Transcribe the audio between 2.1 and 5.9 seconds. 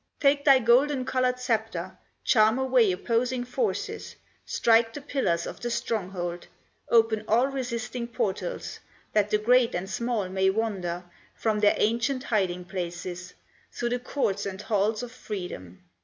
Charm away opposing forces, Strike the pillars of the